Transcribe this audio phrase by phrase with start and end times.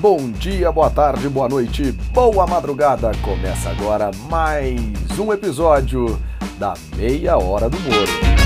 [0.00, 3.12] Bom dia, boa tarde, boa noite, boa madrugada.
[3.22, 4.80] Começa agora mais
[5.18, 6.18] um episódio
[6.58, 8.39] da Meia Hora do Moro.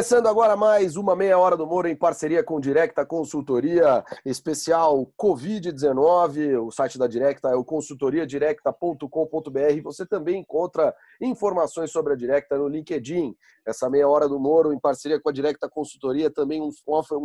[0.00, 6.58] Começando agora mais uma meia hora do Moro em parceria com Directa Consultoria Especial Covid-19.
[6.58, 9.82] O site da Directa é o consultoriadirecta.com.br.
[9.84, 13.36] Você também encontra informações sobre a Directa no LinkedIn.
[13.66, 16.70] Essa meia hora do Moro em parceria com a Directa Consultoria também um,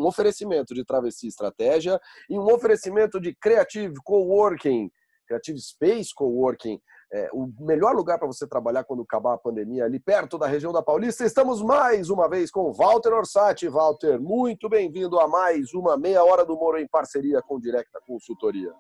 [0.06, 1.98] oferecimento de Travessia Estratégia
[2.30, 4.92] e um oferecimento de Creative Coworking,
[5.26, 6.82] Creative Space Coworking
[7.16, 10.74] é, o melhor lugar para você trabalhar quando acabar a pandemia, ali perto da região
[10.74, 11.24] da Paulista.
[11.24, 13.70] Estamos mais uma vez com Walter Orsatti.
[13.70, 18.74] Walter, muito bem-vindo a mais uma meia hora do Moro em parceria com Directa Consultoria.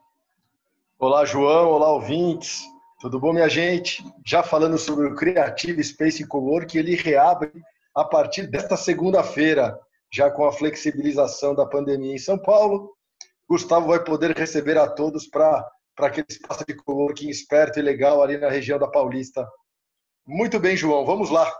[0.99, 1.69] Olá, João.
[1.69, 2.61] Olá, ouvintes.
[2.99, 4.03] Tudo bom, minha gente?
[4.25, 7.53] Já falando sobre o Creative Space Cowork, ele reabre
[7.95, 9.79] a partir desta segunda-feira,
[10.11, 12.91] já com a flexibilização da pandemia em São Paulo.
[13.47, 15.65] Gustavo vai poder receber a todos para
[15.95, 19.47] para aquele espaço de coworking esperto e legal ali na região da Paulista.
[20.27, 21.51] Muito bem, João, vamos lá.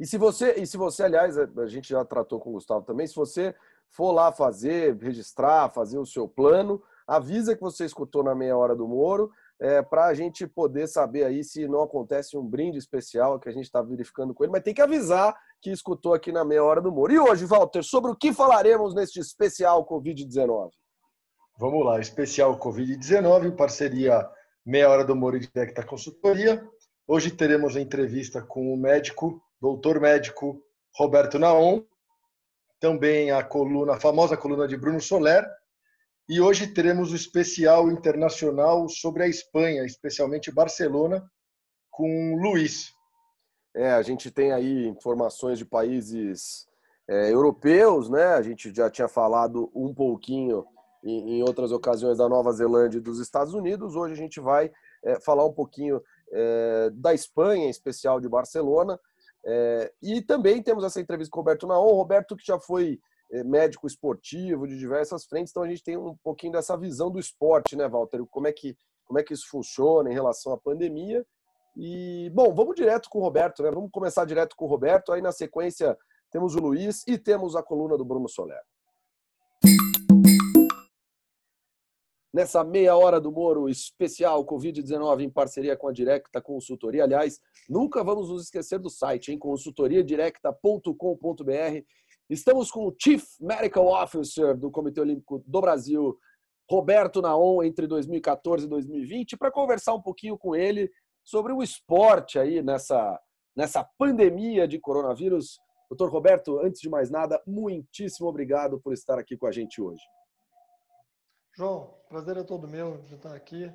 [0.00, 3.06] E se você, e se você, aliás, a gente já tratou com o Gustavo também,
[3.06, 3.54] se você
[3.88, 8.74] for lá fazer, registrar, fazer o seu plano, avisa que você escutou na meia hora
[8.74, 13.38] do Moro, é, para a gente poder saber aí se não acontece um brinde especial
[13.38, 16.44] que a gente está verificando com ele, mas tem que avisar que escutou aqui na
[16.44, 17.12] meia hora do Moro.
[17.12, 20.70] E hoje, Walter, sobre o que falaremos neste especial Covid-19?
[21.58, 24.28] Vamos lá, especial Covid-19, em parceria
[24.64, 26.66] Meia Hora do Moro e Directa Consultoria.
[27.06, 30.62] Hoje teremos a entrevista com o médico, doutor médico
[30.94, 31.82] Roberto Naon,
[32.80, 35.46] também a coluna, a famosa coluna de Bruno Soler,
[36.28, 41.22] e hoje teremos o especial internacional sobre a Espanha, especialmente Barcelona,
[41.90, 42.92] com Luiz.
[43.76, 46.66] É, a gente tem aí informações de países
[47.06, 48.24] é, europeus, né?
[48.28, 50.64] A gente já tinha falado um pouquinho
[51.02, 53.96] em, outras ocasiões da Nova Zelândia e dos Estados Unidos.
[53.96, 54.70] Hoje a gente vai
[55.04, 56.00] é, falar um pouquinho
[56.32, 58.98] é, da Espanha, em especial de Barcelona.
[59.44, 61.94] É, e também temos essa entrevista com o Roberto Naon.
[61.94, 63.00] Roberto, que já foi
[63.46, 67.74] médico esportivo de diversas frentes, então a gente tem um pouquinho dessa visão do esporte,
[67.74, 68.22] né, Walter?
[68.30, 71.24] Como é que, como é que isso funciona em relação à pandemia.
[71.74, 73.70] E, bom, vamos direto com o Roberto, né?
[73.70, 75.12] Vamos começar direto com o Roberto.
[75.12, 75.96] Aí, na sequência,
[76.30, 78.60] temos o Luiz e temos a coluna do Bruno Soler.
[82.32, 87.04] Nessa meia hora do Moro especial Covid-19 em parceria com a Directa Consultoria.
[87.04, 87.38] Aliás,
[87.68, 91.84] nunca vamos nos esquecer do site, em consultoriadirecta.com.br.
[92.30, 96.16] Estamos com o Chief Medical Officer do Comitê Olímpico do Brasil,
[96.70, 100.90] Roberto Naon, entre 2014 e 2020, para conversar um pouquinho com ele
[101.22, 103.20] sobre o esporte aí nessa,
[103.54, 105.58] nessa pandemia de coronavírus.
[105.90, 110.00] Doutor Roberto, antes de mais nada, muitíssimo obrigado por estar aqui com a gente hoje.
[111.54, 113.70] João, prazer é todo meu de estar aqui.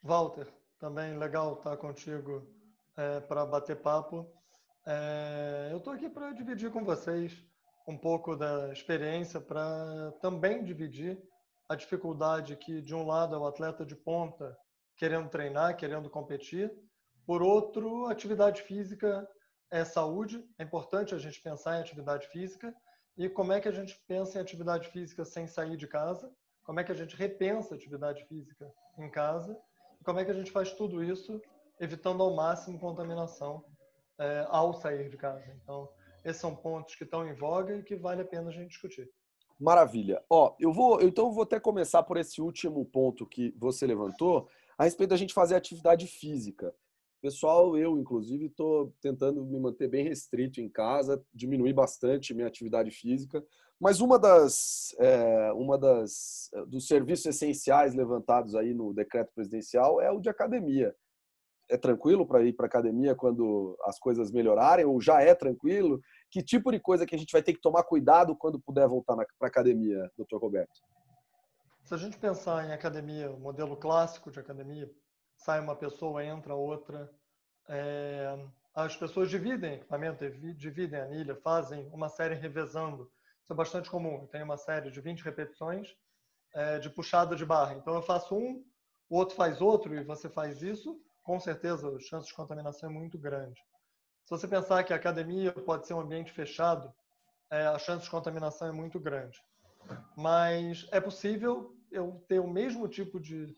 [0.00, 0.46] Walter,
[0.78, 2.46] também legal estar contigo
[2.96, 4.32] é, para bater papo.
[4.86, 7.44] É, eu estou aqui para dividir com vocês
[7.88, 11.20] um pouco da experiência, para também dividir
[11.68, 14.56] a dificuldade que, de um lado, é o atleta de ponta
[14.96, 16.72] querendo treinar, querendo competir,
[17.26, 19.28] por outro, atividade física
[19.68, 22.72] é saúde, é importante a gente pensar em atividade física
[23.18, 26.32] e como é que a gente pensa em atividade física sem sair de casa
[26.66, 29.56] como é que a gente repensa a atividade física em casa
[30.00, 31.40] e como é que a gente faz tudo isso
[31.78, 33.64] evitando ao máximo contaminação
[34.18, 35.44] é, ao sair de casa.
[35.62, 35.88] Então,
[36.24, 39.08] esses são pontos que estão em voga e que vale a pena a gente discutir.
[39.60, 40.22] Maravilha.
[40.28, 44.48] Ó, eu vou, então eu vou até começar por esse último ponto que você levantou,
[44.76, 46.74] a respeito da gente fazer atividade física.
[47.20, 52.90] Pessoal, eu inclusive estou tentando me manter bem restrito em casa, diminuir bastante minha atividade
[52.90, 53.42] física,
[53.80, 60.00] mas uma das, é, uma das eh, dos serviços essenciais levantados aí no decreto presidencial
[60.00, 60.94] é o de academia.
[61.68, 66.00] É tranquilo para ir para academia quando as coisas melhorarem ou já é tranquilo?
[66.30, 69.16] Que tipo de coisa que a gente vai ter que tomar cuidado quando puder voltar
[69.38, 70.80] para academia, doutor Roberto?
[71.82, 74.90] Se a gente pensar em academia, o modelo clássico de academia,
[75.36, 77.10] sai uma pessoa, entra outra,
[77.68, 78.38] é,
[78.74, 83.10] as pessoas dividem equipamento, dividem anilha, fazem uma série revezando
[83.46, 84.22] isso é bastante comum.
[84.22, 85.96] Eu tenho uma série de 20 repetições
[86.52, 87.74] é, de puxada de barra.
[87.74, 88.64] Então, eu faço um,
[89.08, 92.92] o outro faz outro e você faz isso, com certeza a chance de contaminação é
[92.92, 93.60] muito grande.
[94.24, 96.92] Se você pensar que a academia pode ser um ambiente fechado,
[97.48, 99.40] é, a chance de contaminação é muito grande.
[100.16, 103.56] Mas é possível eu ter o mesmo tipo de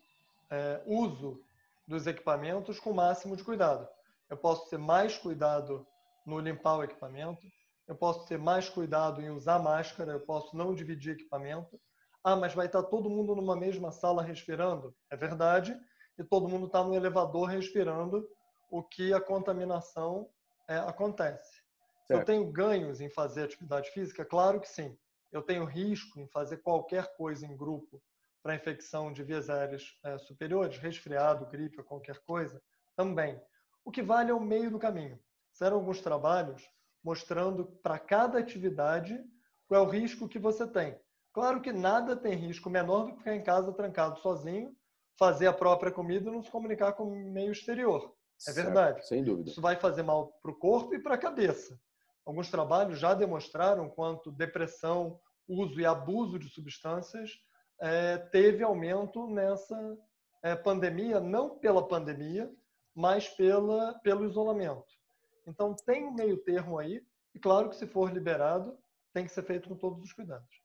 [0.50, 1.42] é, uso
[1.88, 3.88] dos equipamentos com o máximo de cuidado.
[4.28, 5.86] Eu posso ter mais cuidado
[6.26, 7.40] no limpar o equipamento,
[7.88, 11.80] eu posso ter mais cuidado em usar máscara, eu posso não dividir equipamento.
[12.22, 14.94] Ah, mas vai estar todo mundo numa mesma sala respirando?
[15.10, 15.74] É verdade.
[16.18, 18.28] E todo mundo está no elevador respirando,
[18.70, 20.28] o que a contaminação
[20.68, 21.62] é, acontece.
[22.06, 22.20] Certo.
[22.20, 24.26] Eu tenho ganhos em fazer atividade física?
[24.26, 24.94] Claro que sim.
[25.32, 28.02] Eu tenho risco em fazer qualquer coisa em grupo
[28.42, 32.62] para infecção de vias aéreas é, superiores, resfriado, gripe ou qualquer coisa?
[32.96, 33.40] Também.
[33.84, 35.18] O que vale é o meio do caminho.
[35.52, 36.62] Fizeram alguns trabalhos
[37.02, 39.22] mostrando para cada atividade
[39.66, 40.98] qual é o risco que você tem.
[41.32, 44.74] Claro que nada tem risco menor do que ficar em casa trancado sozinho,
[45.18, 48.14] fazer a própria comida e não se comunicar com o meio exterior.
[48.46, 49.06] É certo, verdade.
[49.06, 49.50] Sem dúvida.
[49.50, 51.78] Isso vai fazer mal para o corpo e para a cabeça.
[52.24, 57.30] Alguns trabalhos já demonstraram quanto depressão, uso e abuso de substâncias
[57.80, 59.98] é, teve aumento nessa
[60.42, 62.50] é, pandemia, não pela pandemia,
[62.94, 64.86] mas pela, pelo isolamento.
[65.46, 67.02] Então, tem um meio termo aí,
[67.34, 68.76] e claro que se for liberado,
[69.12, 70.62] tem que ser feito com todos os cuidados.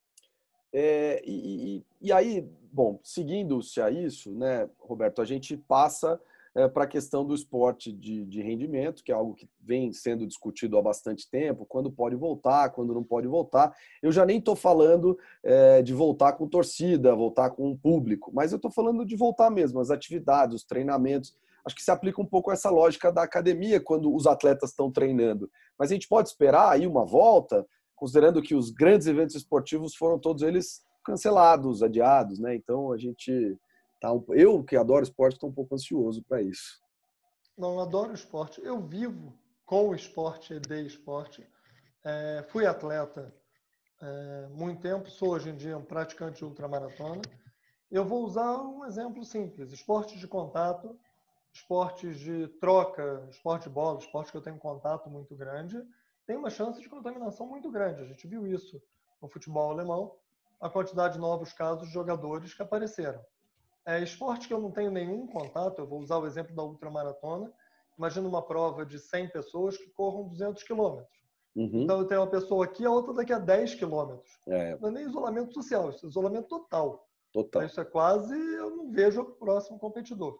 [0.73, 6.19] É, e, e, aí, bom, seguindo-se a isso, né, Roberto, a gente passa
[6.55, 10.27] é, para a questão do esporte de, de, rendimento, que é algo que vem sendo
[10.27, 13.75] discutido há bastante tempo, quando pode voltar, quando não pode voltar.
[14.01, 18.51] Eu já nem estou falando é, de voltar com torcida, voltar com um público, mas
[18.51, 21.35] eu estou falando de voltar mesmo, as atividades, os treinamentos
[21.65, 25.49] acho que se aplica um pouco essa lógica da academia quando os atletas estão treinando.
[25.77, 27.65] Mas a gente pode esperar aí uma volta,
[27.95, 32.55] considerando que os grandes eventos esportivos foram todos eles cancelados, adiados, né?
[32.55, 33.57] Então a gente
[34.07, 36.81] tá eu que adoro esporte estou um pouco ansioso para isso.
[37.57, 38.61] Não, eu adoro esporte.
[38.63, 39.33] Eu vivo
[39.65, 41.47] com esporte e de esporte.
[42.03, 43.33] É, fui atleta
[44.01, 47.21] é, muito tempo, sou hoje em dia um praticante de ultramaratona.
[47.89, 50.99] Eu vou usar um exemplo simples: esporte de contato
[51.53, 55.79] esportes de troca, esporte de bola, esporte que eu tenho contato muito grande,
[56.25, 58.01] tem uma chance de contaminação muito grande.
[58.01, 58.81] A gente viu isso
[59.21, 60.15] no futebol alemão,
[60.59, 63.23] a quantidade de novos casos de jogadores que apareceram.
[63.85, 67.51] É, esporte que eu não tenho nenhum contato, eu vou usar o exemplo da ultramaratona.
[67.97, 71.23] Imagina uma prova de 100 pessoas que corram 200 quilômetros.
[71.55, 71.83] Uhum.
[71.83, 74.39] Então eu tenho uma pessoa aqui, a outra daqui a 10 quilômetros.
[74.47, 74.77] É.
[74.79, 77.07] Não é nem isolamento social, isso é isolamento total.
[77.31, 77.63] Total.
[77.63, 80.39] Isso é quase, eu não vejo o próximo competidor.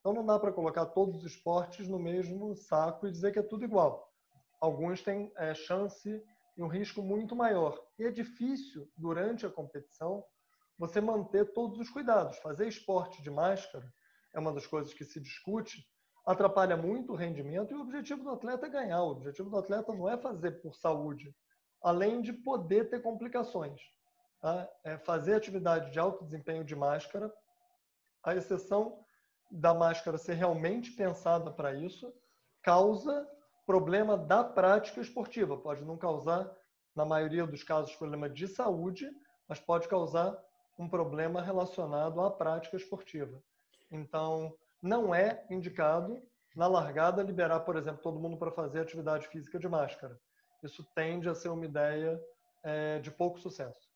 [0.00, 3.42] Então não dá para colocar todos os esportes no mesmo saco e dizer que é
[3.42, 4.10] tudo igual.
[4.60, 6.22] Alguns têm é, chance
[6.56, 7.82] e um risco muito maior.
[7.98, 10.24] E é difícil, durante a competição,
[10.78, 12.38] você manter todos os cuidados.
[12.38, 13.86] Fazer esporte de máscara
[14.32, 15.86] é uma das coisas que se discute,
[16.26, 19.02] atrapalha muito o rendimento e o objetivo do atleta é ganhar.
[19.02, 21.34] O objetivo do atleta não é fazer por saúde,
[21.82, 23.80] além de poder ter complicações.
[24.40, 24.68] Tá?
[24.84, 27.32] É fazer atividade de alto desempenho de máscara,
[28.22, 29.04] a exceção
[29.50, 32.12] da máscara ser realmente pensada para isso
[32.62, 33.28] causa
[33.66, 35.56] problema da prática esportiva.
[35.56, 36.50] Pode não causar,
[36.94, 39.08] na maioria dos casos, problema de saúde,
[39.48, 40.36] mas pode causar
[40.78, 43.42] um problema relacionado à prática esportiva.
[43.90, 46.22] Então, não é indicado,
[46.54, 50.18] na largada, liberar, por exemplo, todo mundo para fazer atividade física de máscara.
[50.62, 52.20] Isso tende a ser uma ideia
[52.62, 53.88] é, de pouco sucesso.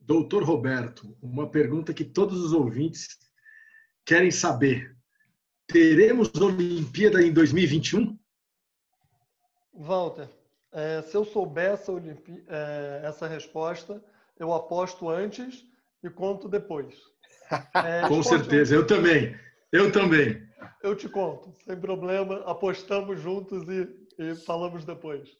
[0.00, 3.18] Doutor Roberto, uma pergunta que todos os ouvintes
[4.04, 4.96] querem saber:
[5.66, 8.18] teremos Olimpíada em 2021?
[9.72, 10.28] Walter,
[10.72, 11.90] é, se eu soubesse
[12.48, 14.02] é, essa resposta,
[14.38, 15.64] eu aposto antes
[16.02, 16.94] e conto depois.
[17.74, 19.34] É, Com certeza, eu também.
[19.72, 20.46] Eu também.
[20.82, 22.42] Eu te conto, sem problema.
[22.44, 23.88] Apostamos juntos e,
[24.18, 25.30] e falamos depois.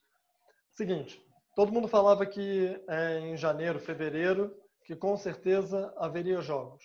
[0.72, 1.22] Seguinte,
[1.54, 6.82] todo mundo falava que é, em janeiro, fevereiro, que com certeza haveria jogos.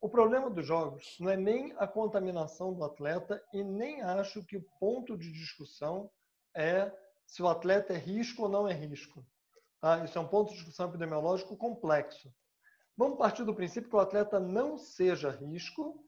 [0.00, 4.56] O problema dos jogos não é nem a contaminação do atleta e nem acho que
[4.56, 6.10] o ponto de discussão
[6.54, 6.92] é
[7.26, 9.24] se o atleta é risco ou não é risco.
[9.80, 10.04] Tá?
[10.04, 12.30] Isso é um ponto de discussão epidemiológico complexo.
[12.96, 16.00] Vamos partir do princípio que o atleta não seja risco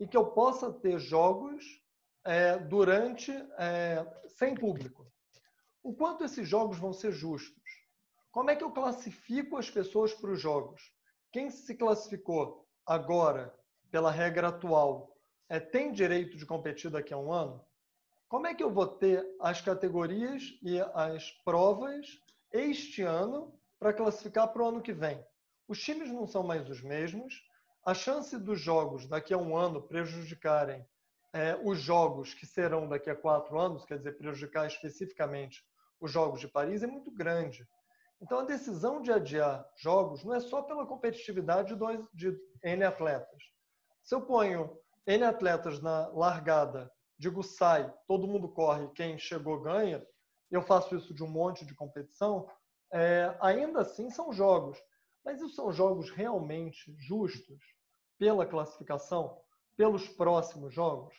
[0.00, 1.64] e que eu possa ter jogos
[2.24, 5.06] é, durante é, sem público.
[5.84, 7.62] O quanto esses jogos vão ser justos?
[8.32, 10.82] Como é que eu classifico as pessoas para os jogos?
[11.30, 13.54] Quem se classificou agora,
[13.90, 15.16] pela regra atual,
[15.48, 17.64] é, tem direito de competir daqui a um ano?
[18.28, 22.20] Como é que eu vou ter as categorias e as provas
[22.50, 25.24] este ano para classificar para o ano que vem?
[25.68, 27.34] Os times não são mais os mesmos.
[27.84, 30.86] A chance dos jogos daqui a um ano prejudicarem
[31.32, 35.64] é, os jogos que serão daqui a quatro anos, quer dizer, prejudicar especificamente
[36.00, 37.66] os Jogos de Paris, é muito grande.
[38.20, 42.84] Então, a decisão de adiar jogos não é só pela competitividade de, dois, de N
[42.84, 43.42] atletas.
[44.02, 44.76] Se eu ponho
[45.06, 50.04] N atletas na largada, digo sai, todo mundo corre, quem chegou ganha,
[50.50, 52.48] eu faço isso de um monte de competição,
[52.92, 54.78] é, ainda assim são jogos.
[55.24, 57.60] Mas isso são jogos realmente justos
[58.18, 59.40] pela classificação,
[59.76, 61.14] pelos próximos jogos?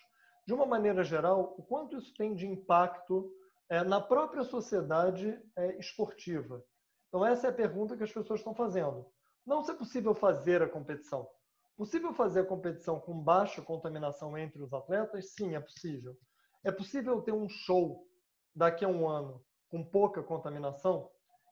[0.45, 3.31] De uma maneira geral, o quanto isso tem de impacto
[3.69, 6.63] é, na própria sociedade é, esportiva?
[7.07, 9.05] Então, essa é a pergunta que as pessoas estão fazendo.
[9.45, 11.29] Não se é possível fazer a competição.
[11.75, 15.33] Possível fazer a competição com baixa contaminação entre os atletas?
[15.33, 16.17] Sim, é possível.
[16.63, 18.07] É possível ter um show
[18.55, 21.09] daqui a um ano com pouca contaminação?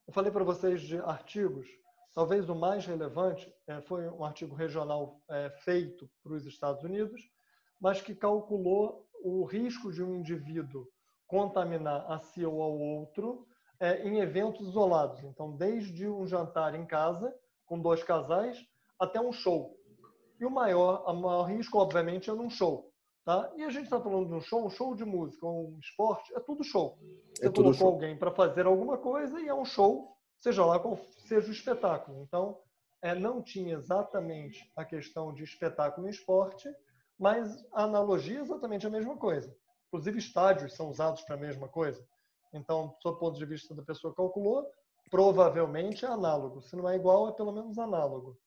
[0.07, 1.67] Eu falei para vocês de artigos.
[2.13, 7.21] Talvez o mais relevante é, foi um artigo regional é, feito para os Estados Unidos,
[7.79, 10.87] mas que calculou o risco de um indivíduo
[11.25, 13.47] contaminar a si ou ao outro
[13.79, 15.23] é, em eventos isolados.
[15.23, 17.33] Então, desde um jantar em casa
[17.65, 18.57] com dois casais
[18.99, 19.73] até um show.
[20.39, 22.91] E o maior, o maior risco, obviamente, é num show.
[23.23, 23.51] Tá?
[23.55, 26.39] E a gente está falando de um show, um show de música, um esporte, é
[26.39, 26.97] tudo show.
[27.35, 27.87] Você é colocou show.
[27.87, 32.21] alguém para fazer alguma coisa e é um show, seja lá qual seja o espetáculo.
[32.21, 32.59] Então,
[33.01, 36.69] é, não tinha exatamente a questão de espetáculo e esporte,
[37.17, 39.55] mas a analogia é exatamente a mesma coisa.
[39.87, 42.05] Inclusive, estádios são usados para a mesma coisa.
[42.53, 44.69] Então, do ponto de vista da pessoa que calculou,
[45.09, 46.61] provavelmente é análogo.
[46.61, 48.37] Se não é igual, é pelo menos análogo.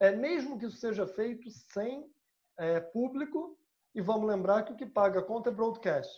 [0.00, 2.08] É mesmo que isso seja feito sem
[2.58, 3.58] é, público,
[3.94, 6.12] e vamos lembrar que o que paga a conta é broadcast.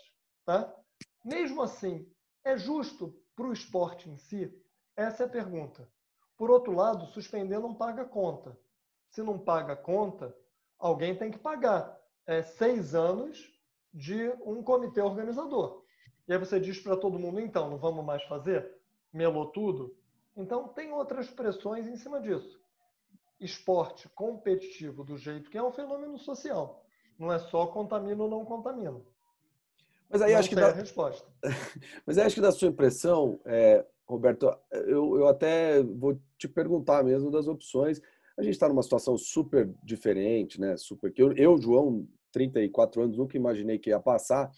[0.45, 0.75] Tá?
[1.25, 2.07] Mesmo assim,
[2.45, 4.53] é justo para o esporte em si?
[5.01, 5.89] Essa é a pergunta.
[6.37, 8.55] Por outro lado, suspender não paga conta.
[9.09, 10.37] Se não paga conta,
[10.79, 11.99] alguém tem que pagar.
[12.27, 13.51] É seis anos
[13.95, 15.83] de um comitê organizador.
[16.29, 18.79] E aí você diz para todo mundo, então, não vamos mais fazer?
[19.11, 19.97] Melou tudo?
[20.37, 22.61] Então, tem outras pressões em cima disso.
[23.41, 26.85] Esporte competitivo do jeito que é um fenômeno social.
[27.19, 29.01] Não é só contamina ou não contamina.
[30.11, 30.69] Mas aí não acho que da...
[30.69, 31.27] a resposta.
[32.05, 37.05] Mas aí acho que da sua impressão, é, Roberto, eu, eu até vou te perguntar
[37.05, 38.01] mesmo das opções.
[38.37, 40.77] A gente está numa situação super diferente, né?
[40.77, 44.51] Super que eu, eu, João, 34 anos, nunca imaginei que ia passar.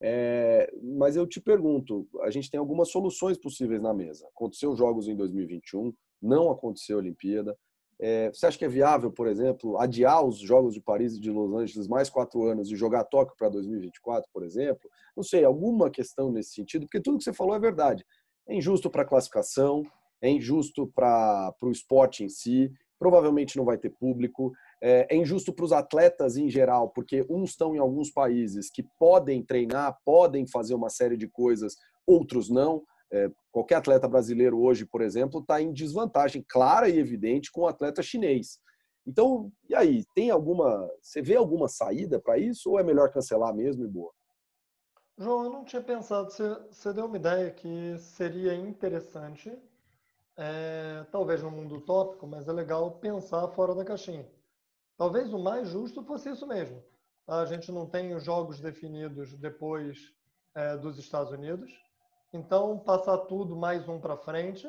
[0.00, 4.26] É, mas eu te pergunto, a gente tem algumas soluções possíveis na mesa.
[4.28, 7.56] Aconteceu jogos em 2021, não aconteceu a Olimpíada.
[7.98, 11.30] É, você acha que é viável, por exemplo, adiar os Jogos de Paris e de
[11.30, 14.90] Los Angeles mais quatro anos e jogar Tóquio para 2024, por exemplo?
[15.16, 18.04] Não sei, alguma questão nesse sentido, porque tudo que você falou é verdade.
[18.46, 19.84] É injusto para a classificação,
[20.20, 25.52] é injusto para o esporte em si, provavelmente não vai ter público, é, é injusto
[25.52, 30.46] para os atletas em geral, porque uns estão em alguns países que podem treinar, podem
[30.46, 31.74] fazer uma série de coisas,
[32.06, 32.82] outros não.
[33.12, 37.68] É, qualquer atleta brasileiro hoje, por exemplo, está em desvantagem clara e evidente com o
[37.68, 38.58] atleta chinês.
[39.06, 40.04] Então, e aí?
[40.14, 40.88] Tem alguma.
[41.02, 44.12] Você vê alguma saída para isso ou é melhor cancelar mesmo e boa?
[45.16, 46.30] João, eu não tinha pensado.
[46.30, 49.56] Você, você deu uma ideia que seria interessante,
[50.36, 54.28] é, talvez no mundo utópico, mas é legal pensar fora da caixinha.
[54.96, 56.82] Talvez o mais justo fosse isso mesmo.
[57.26, 60.12] A gente não tem os jogos definidos depois
[60.54, 61.72] é, dos Estados Unidos.
[62.32, 64.68] Então, passar tudo mais um para frente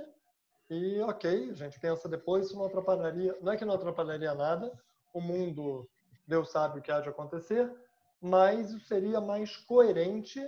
[0.70, 4.72] e, ok, a gente pensa depois, isso não atrapalharia, não é que não atrapalharia nada,
[5.14, 5.90] o mundo,
[6.28, 7.72] Deus sabe o que há de acontecer,
[8.22, 10.42] mas isso seria mais coerente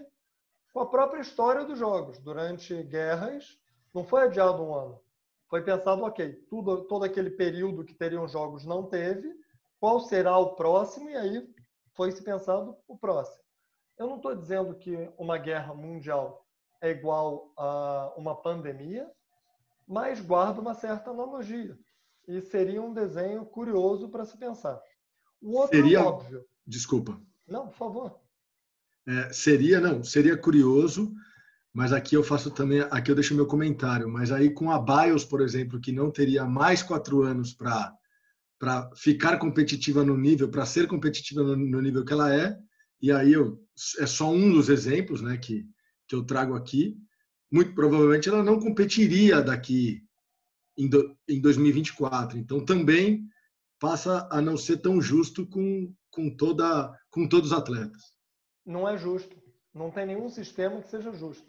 [0.74, 2.20] com a própria história dos jogos.
[2.20, 3.58] Durante guerras,
[3.94, 5.02] não foi adiado um ano.
[5.50, 9.34] Foi pensado, ok, tudo, todo aquele período que teriam jogos não teve,
[9.80, 11.48] qual será o próximo, e aí
[11.94, 13.44] foi se pensado o próximo.
[13.98, 16.46] Eu não estou dizendo que uma guerra mundial
[16.82, 19.10] é igual a uma pandemia,
[19.88, 21.78] mas guarda uma certa analogia.
[22.28, 24.80] E seria um desenho curioso para se pensar.
[25.42, 26.46] O outro seria, óbvio.
[26.66, 27.20] Desculpa.
[27.48, 28.20] Não, por favor.
[29.08, 31.14] É, seria, não, seria curioso,
[31.74, 35.24] mas aqui eu faço também, aqui eu deixo meu comentário, mas aí com a BIOS,
[35.24, 37.94] por exemplo, que não teria mais quatro anos para
[38.60, 42.58] para ficar competitiva no nível, para ser competitiva no, nível que ela é,
[43.00, 43.64] e aí eu,
[44.00, 45.64] é só um dos exemplos, né, que
[46.08, 46.98] que eu trago aqui,
[47.52, 50.02] muito provavelmente ela não competiria daqui
[50.78, 52.38] em, do, em 2024.
[52.38, 53.28] Então também
[53.80, 58.02] passa a não ser tão justo com, com, toda, com todos os atletas.
[58.66, 59.38] Não é justo.
[59.72, 61.48] Não tem nenhum sistema que seja justo.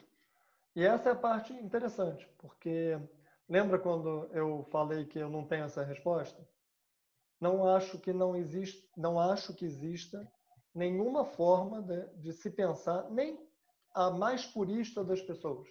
[0.75, 2.95] E essa é a parte interessante, porque
[3.49, 6.47] lembra quando eu falei que eu não tenho essa resposta?
[7.41, 10.31] Não acho que não existe, não acho que exista
[10.75, 13.39] nenhuma forma de, de se pensar, nem
[13.95, 15.67] a mais purista das pessoas.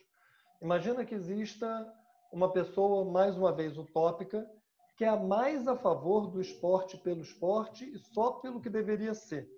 [0.60, 1.86] Imagina que exista
[2.32, 4.50] uma pessoa, mais uma vez utópica,
[4.98, 9.14] que é a mais a favor do esporte pelo esporte e só pelo que deveria
[9.14, 9.48] ser.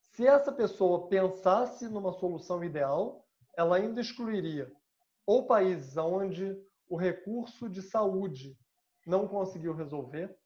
[0.00, 3.24] Se essa pessoa pensasse numa solução ideal,
[3.56, 4.68] ela ainda excluiria
[5.24, 8.58] ou países onde o recurso de saúde
[9.06, 10.36] não conseguiu resolver,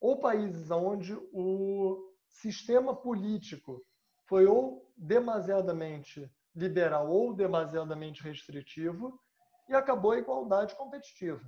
[0.00, 3.84] ou países onde o sistema político
[4.26, 9.18] foi ou demasiadamente liberal ou demasiadamente restritivo
[9.68, 11.42] e acabou a igualdade competitiva.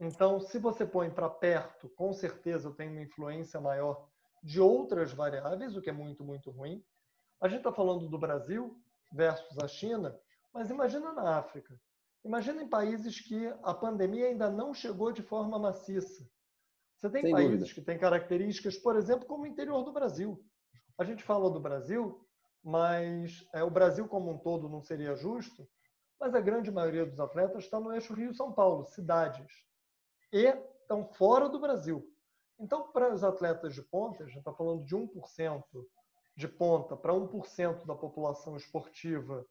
[0.00, 4.08] Então, se você põe para perto, com certeza tem uma influência maior
[4.42, 6.82] de outras variáveis, o que é muito, muito ruim.
[7.38, 8.74] A gente está falando do Brasil
[9.12, 10.18] versus a China,
[10.54, 11.78] mas imagina na África.
[12.24, 16.26] Imagina em países que a pandemia ainda não chegou de forma maciça.
[16.96, 17.74] Você tem Sem países dúvida.
[17.74, 20.42] que têm características, por exemplo, como o interior do Brasil.
[20.98, 22.26] A gente fala do Brasil,
[22.62, 25.68] mas é, o Brasil como um todo não seria justo,
[26.18, 29.50] mas a grande maioria dos atletas está no eixo Rio-São Paulo, cidades,
[30.32, 30.46] e
[30.80, 32.06] estão fora do Brasil.
[32.58, 35.62] Então, para os atletas de ponta, a gente está falando de 1%
[36.36, 39.46] de ponta para 1% da população esportiva,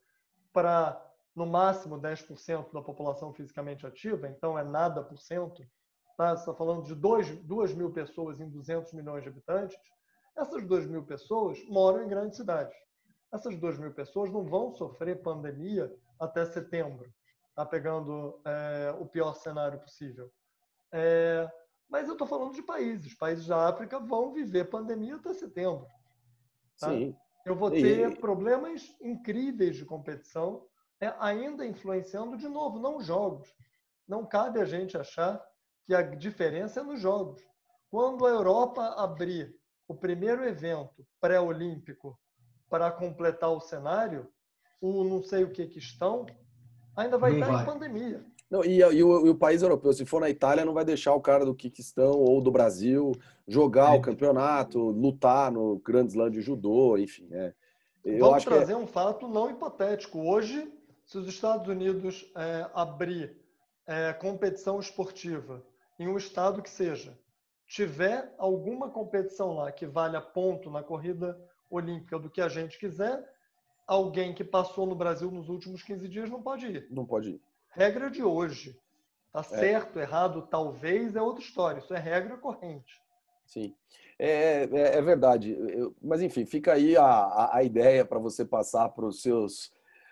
[0.53, 1.05] para
[1.35, 5.63] no máximo 10% da população fisicamente ativa, então é nada por cento.
[6.17, 6.35] Tá?
[6.35, 9.77] Você está falando de 2, 2 mil pessoas em 200 milhões de habitantes.
[10.35, 12.75] Essas 2 mil pessoas moram em grandes cidades.
[13.31, 17.09] Essas 2 mil pessoas não vão sofrer pandemia até setembro,
[17.55, 20.29] tá pegando é, o pior cenário possível.
[20.91, 21.49] É,
[21.89, 23.13] mas eu estou falando de países.
[23.15, 25.87] Países da África vão viver pandemia até setembro.
[26.79, 26.89] Tá?
[26.89, 27.15] Sim.
[27.45, 28.15] Eu vou ter e...
[28.15, 30.65] problemas incríveis de competição,
[31.01, 33.49] é, ainda influenciando de novo, não jogos.
[34.07, 35.41] Não cabe a gente achar
[35.85, 37.41] que a diferença é nos jogos.
[37.89, 39.55] Quando a Europa abrir
[39.87, 42.19] o primeiro evento pré-olímpico
[42.69, 44.31] para completar o cenário,
[44.79, 46.25] o não sei o que que estão,
[46.95, 47.63] ainda vai não estar vai.
[47.63, 48.25] em pandemia.
[48.49, 51.13] Não, e, e, o, e, o, país europeu, se for na Itália, não vai deixar
[51.13, 53.11] o cara do Kikistão ou do Brasil
[53.47, 53.97] jogar é.
[53.97, 57.27] o campeonato, lutar no Grand Slam de judô, enfim.
[57.31, 57.53] É.
[58.17, 58.77] Vamos é trazer é...
[58.77, 60.19] um fato não hipotético.
[60.19, 60.71] Hoje,
[61.05, 63.37] se os Estados Unidos é, abrir
[63.85, 65.63] é, competição esportiva
[65.99, 67.15] em um estado que seja,
[67.67, 73.23] tiver alguma competição lá que valha ponto na corrida olímpica do que a gente quiser,
[73.85, 76.87] alguém que passou no Brasil nos últimos 15 dias não pode ir.
[76.89, 78.79] Não pode ir regra de hoje.
[79.31, 79.43] Tá é.
[79.43, 81.79] certo, errado, talvez é outra história.
[81.79, 83.01] Isso é regra corrente.
[83.45, 83.73] Sim,
[84.17, 85.51] é, é, é verdade.
[85.51, 89.71] Eu, mas enfim, fica aí a, a, ideia para você passar para os seus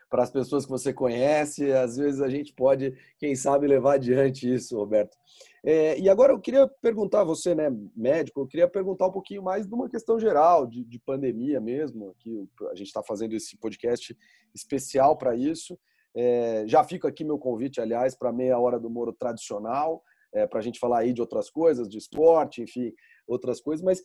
[0.10, 1.72] para as pessoas que você conhece.
[1.72, 5.18] Às vezes a gente pode, quem sabe, levar adiante isso, Roberto.
[5.64, 9.44] É, e agora eu queria perguntar a você, né, médico, eu queria perguntar um pouquinho
[9.44, 12.12] mais de uma questão geral, de, de pandemia mesmo.
[12.12, 14.18] Aqui a gente está fazendo esse podcast
[14.56, 15.78] especial para isso.
[16.18, 20.02] É, já fica aqui meu convite, aliás, para meia hora do Moro tradicional,
[20.34, 22.92] é, para a gente falar aí de outras coisas, de esporte, enfim,
[23.28, 24.02] outras coisas, mas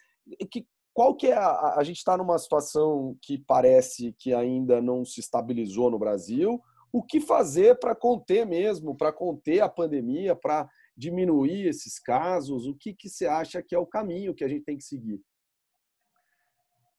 [0.51, 5.05] que, qual que é a, a gente está numa situação que parece que ainda não
[5.05, 6.61] se estabilizou no Brasil.
[6.93, 12.67] O que fazer para conter mesmo, para conter a pandemia, para diminuir esses casos?
[12.67, 15.19] O que, que você acha que é o caminho que a gente tem que seguir?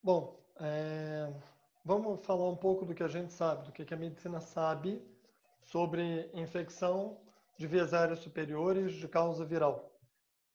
[0.02, 1.32] Bom, é,
[1.86, 5.06] Vamos falar um pouco do que a gente sabe, do que a medicina sabe
[5.64, 7.20] sobre infecção
[7.58, 9.92] de vias aéreas superiores de causa viral.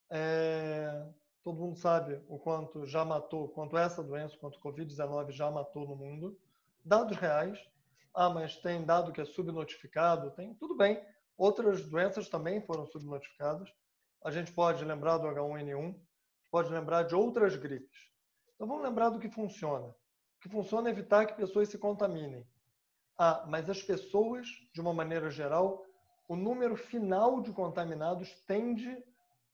[0.08, 1.06] É,
[1.44, 5.86] todo mundo sabe o quanto já matou, quanto essa doença, quanto o Covid-19 já matou
[5.86, 6.34] no mundo.
[6.82, 7.58] Dados reais.
[8.14, 10.30] Ah, mas tem dado que é subnotificado?
[10.30, 10.98] Tem, tudo bem.
[11.36, 13.68] Outras doenças também foram subnotificadas.
[14.24, 15.94] A gente pode lembrar do H1N1,
[16.50, 18.08] pode lembrar de outras gripes.
[18.54, 19.94] Então vamos lembrar do que funciona
[20.40, 22.46] que funciona evitar que pessoas se contaminem.
[23.18, 25.84] Ah, mas as pessoas, de uma maneira geral,
[26.28, 29.02] o número final de contaminados tende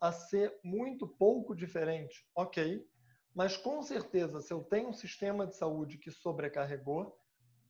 [0.00, 2.26] a ser muito pouco diferente.
[2.34, 2.86] Ok,
[3.34, 7.18] mas com certeza, se eu tenho um sistema de saúde que sobrecarregou,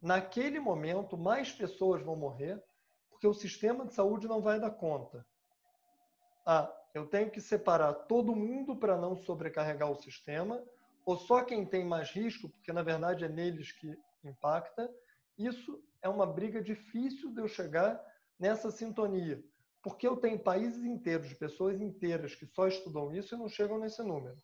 [0.03, 2.63] naquele momento mais pessoas vão morrer,
[3.09, 5.25] porque o sistema de saúde não vai dar conta.
[6.45, 10.63] Ah, eu tenho que separar todo mundo para não sobrecarregar o sistema
[11.05, 14.91] ou só quem tem mais risco, porque na verdade é neles que impacta,
[15.37, 18.01] isso é uma briga difícil de eu chegar
[18.39, 19.43] nessa sintonia.
[19.83, 23.79] Porque eu tenho países inteiros, de pessoas inteiras que só estudam isso e não chegam
[23.79, 24.37] nesse número.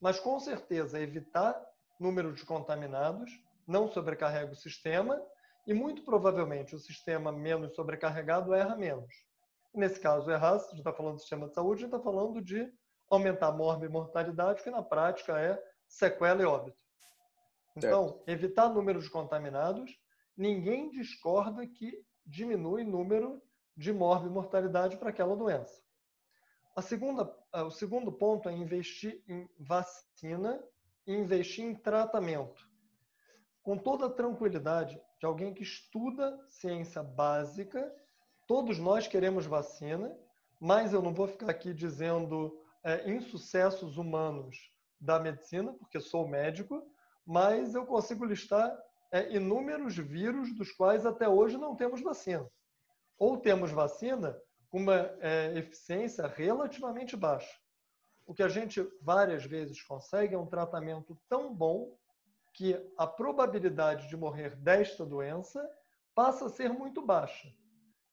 [0.00, 1.60] Mas com certeza evitar
[1.98, 3.30] número de contaminados,
[3.66, 5.20] não sobrecarrega o sistema
[5.66, 9.12] e muito provavelmente o sistema menos sobrecarregado erra menos.
[9.74, 12.02] nesse caso, errar, se a gente está falando do sistema de saúde, a gente está
[12.02, 12.72] falando de
[13.10, 16.78] aumentar a mortalidade, que na prática é sequela e óbito.
[17.76, 18.28] Então, certo.
[18.28, 19.98] evitar número de contaminados,
[20.36, 23.42] ninguém discorda que diminui o número
[23.76, 25.82] de morte e mortalidade para aquela doença.
[26.74, 30.62] A segunda, eh, o segundo ponto é investir em vacina
[31.06, 32.66] e investir em tratamento.
[33.62, 37.92] Com toda tranquilidade, de alguém que estuda ciência básica.
[38.46, 40.16] Todos nós queremos vacina,
[40.60, 46.82] mas eu não vou ficar aqui dizendo é, insucessos humanos da medicina, porque sou médico,
[47.24, 48.76] mas eu consigo listar
[49.10, 52.48] é, inúmeros vírus dos quais até hoje não temos vacina.
[53.18, 57.58] Ou temos vacina com uma é, eficiência relativamente baixa.
[58.26, 61.96] O que a gente várias vezes consegue é um tratamento tão bom
[62.52, 65.68] que a probabilidade de morrer desta doença
[66.14, 67.52] passa a ser muito baixa.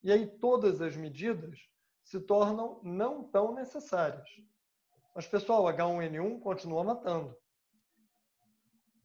[0.04, 1.58] E aí todas as medidas
[2.04, 4.28] se tornam não tão necessárias.
[5.16, 7.36] Mas, pessoal, H1N1 continua matando.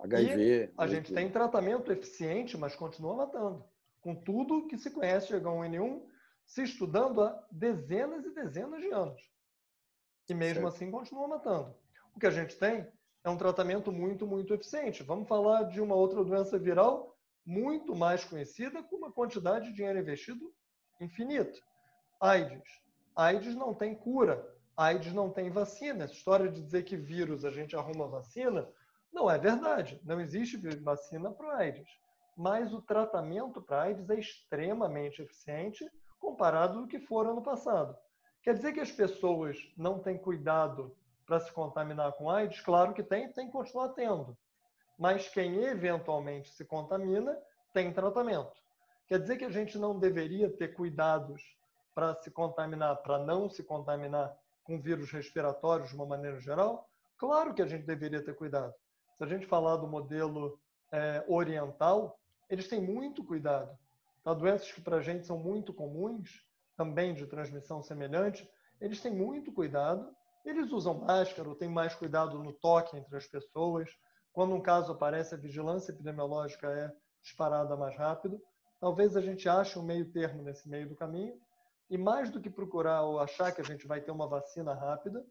[0.01, 0.65] HIV.
[0.65, 3.65] E a gente tem tratamento eficiente, mas continua matando.
[4.01, 6.03] Com tudo que se conhece de H1N1,
[6.47, 9.21] se estudando há dezenas e dezenas de anos.
[10.29, 10.75] E mesmo certo.
[10.75, 11.75] assim continua matando.
[12.15, 12.87] O que a gente tem
[13.25, 15.03] é um tratamento muito, muito eficiente.
[15.03, 19.99] Vamos falar de uma outra doença viral muito mais conhecida, com uma quantidade de dinheiro
[19.99, 20.53] investido
[21.01, 21.59] infinita.
[22.21, 22.69] AIDS.
[23.17, 24.47] AIDS não tem cura.
[24.79, 26.05] AIDS não tem vacina.
[26.05, 28.69] Essa história de dizer que vírus a gente arruma vacina
[29.13, 30.01] não é verdade.
[30.05, 31.89] Não existe vacina para AIDS.
[32.37, 35.85] Mas o tratamento para AIDS é extremamente eficiente
[36.21, 37.97] comparado ao que for ano passado.
[38.41, 42.61] Quer dizer que as pessoas não têm cuidado para se contaminar com AIDS?
[42.61, 44.39] Claro que tem, tem que continuar tendo.
[44.97, 47.37] Mas quem eventualmente se contamina
[47.75, 48.53] tem tratamento.
[49.09, 51.43] Quer dizer que a gente não deveria ter cuidados
[51.93, 56.89] para se contaminar, para não se contaminar com vírus respiratórios de uma maneira geral?
[57.17, 58.73] Claro que a gente deveria ter cuidado.
[59.17, 60.61] Se a gente falar do modelo
[60.93, 63.77] é, oriental, eles têm muito cuidado.
[64.21, 68.49] Então, doenças que para a gente são muito comuns, também de transmissão semelhante,
[68.81, 70.15] eles têm muito cuidado
[70.49, 73.91] eles usam máscara ou têm mais cuidado no toque entre as pessoas.
[74.33, 78.41] Quando um caso aparece, a vigilância epidemiológica é disparada mais rápido.
[78.81, 81.39] Talvez a gente ache um meio termo nesse meio do caminho.
[81.91, 85.25] E mais do que procurar ou achar que a gente vai ter uma vacina rápida,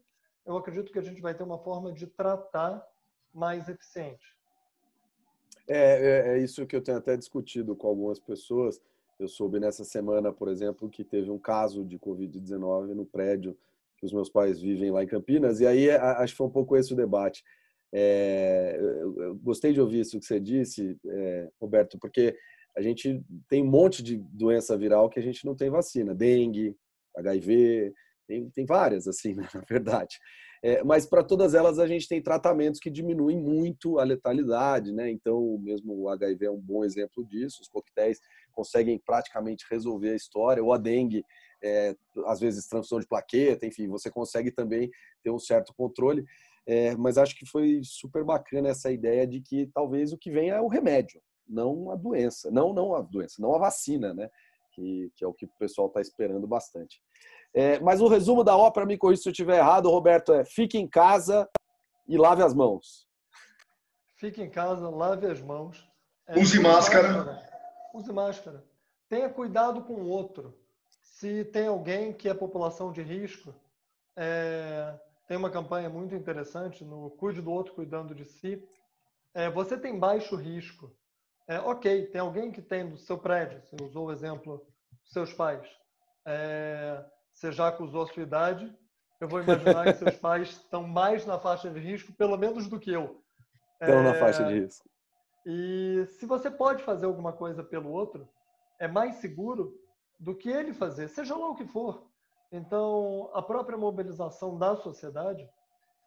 [0.44, 2.84] eu acredito que a gente vai ter uma forma de tratar
[3.32, 4.36] mais eficiente.
[5.68, 8.80] É, é, é isso que eu tenho até discutido com algumas pessoas.
[9.18, 13.56] Eu soube nessa semana, por exemplo, que teve um caso de Covid-19 no prédio
[13.98, 16.76] que os meus pais vivem lá em Campinas, e aí acho que foi um pouco
[16.76, 17.42] esse o debate.
[17.92, 22.36] É, eu gostei de ouvir isso que você disse, é, Roberto, porque
[22.78, 26.76] a gente tem um monte de doença viral que a gente não tem vacina, dengue,
[27.16, 27.92] HIV,
[28.24, 30.16] tem, tem várias, assim, né, na verdade.
[30.62, 35.10] É, mas para todas elas a gente tem tratamentos que diminuem muito a letalidade, né?
[35.10, 37.62] Então, mesmo o HIV é um bom exemplo disso.
[37.62, 38.20] Os coquetéis
[38.52, 40.62] conseguem praticamente resolver a história.
[40.62, 41.24] Ou a dengue
[41.62, 41.94] é,
[42.26, 44.90] às vezes transfusão de plaqueta, enfim, você consegue também
[45.22, 46.24] ter um certo controle.
[46.66, 50.50] É, mas acho que foi super bacana essa ideia de que talvez o que vem
[50.50, 54.30] é o remédio, não a doença, não não a doença, não a vacina, né?
[54.72, 57.02] Que, que é o que o pessoal está esperando bastante.
[57.54, 60.78] É, mas o resumo da ópera, me corrija se eu estiver errado, Roberto, é fique
[60.78, 61.48] em casa
[62.06, 63.08] e lave as mãos.
[64.16, 65.88] Fique em casa, lave as mãos.
[66.26, 67.12] É, use máscara.
[67.12, 67.50] máscara.
[67.94, 68.64] Use máscara.
[69.08, 70.54] Tenha cuidado com o outro
[71.18, 73.52] se tem alguém que é população de risco,
[74.14, 74.94] é,
[75.26, 78.64] tem uma campanha muito interessante no Cuide do Outro Cuidando de Si.
[79.34, 80.96] É, você tem baixo risco.
[81.48, 84.58] É, ok, tem alguém que tem no seu prédio, você usou o exemplo
[85.02, 85.66] dos seus pais.
[86.26, 88.70] É, você já acusou a sua idade,
[89.18, 92.78] eu vou imaginar que seus pais estão mais na faixa de risco, pelo menos do
[92.78, 93.22] que eu.
[93.80, 94.86] Estão na faixa de risco.
[95.46, 98.28] E se você pode fazer alguma coisa pelo outro,
[98.78, 99.74] é mais seguro
[100.20, 102.06] do que ele fazer, seja lá o que for.
[102.52, 105.48] Então, a própria mobilização da sociedade,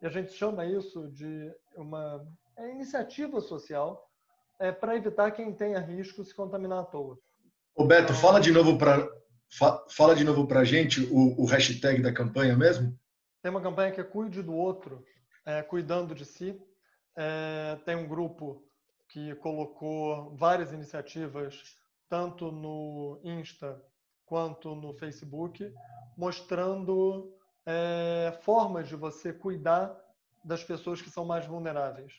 [0.02, 2.24] e a gente chama isso de uma
[2.58, 4.11] é iniciativa social,
[4.62, 7.18] é para evitar quem tenha risco se contaminar à toa.
[7.76, 9.10] Roberto, fala de novo para
[9.90, 12.98] fala de novo para a gente o, o, hashtag da campanha mesmo.
[13.42, 15.04] Tem uma campanha que é Cuide do Outro,
[15.46, 16.58] é, cuidando de si.
[17.18, 18.64] É, tem um grupo
[19.10, 21.76] que colocou várias iniciativas,
[22.08, 23.84] tanto no Insta
[24.26, 25.74] quanto no Facebook,
[26.16, 29.94] mostrando é, formas de você cuidar
[30.46, 32.14] das pessoas que são mais vulneráveis.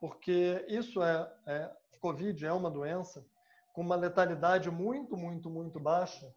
[0.00, 3.24] Porque isso é, é Covid é uma doença
[3.72, 6.34] com uma letalidade muito, muito, muito baixa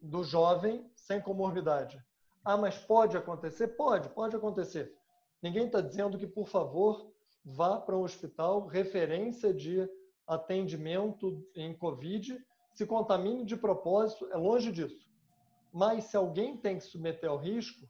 [0.00, 2.02] do jovem sem comorbidade.
[2.44, 3.68] Ah, mas pode acontecer?
[3.68, 4.96] Pode, pode acontecer.
[5.40, 7.12] Ninguém está dizendo que, por favor,
[7.44, 9.88] vá para um hospital referência de
[10.26, 12.42] atendimento em Covid
[12.74, 15.06] se contamine de propósito, é longe disso.
[15.72, 17.86] Mas se alguém tem que submeter ao risco,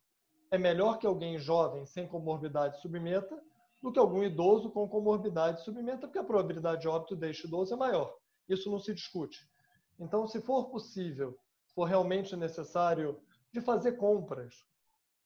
[0.50, 3.40] é melhor que alguém jovem sem comorbidade submeta
[3.82, 7.76] do que algum idoso com comorbidade submeta, porque a probabilidade de óbito deste idoso é
[7.76, 8.16] maior.
[8.48, 9.50] isso não se discute.
[9.98, 13.20] Então, se for possível, se for realmente necessário,
[13.52, 14.64] de fazer compras.